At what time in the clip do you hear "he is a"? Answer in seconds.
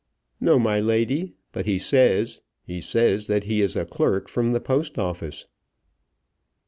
3.43-3.85